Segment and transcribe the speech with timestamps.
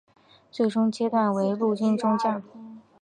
[0.49, 2.41] 最终阶级为陆军中将。